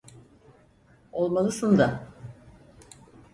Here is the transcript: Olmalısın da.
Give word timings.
Olmalısın 1.11 1.77
da. 1.77 2.07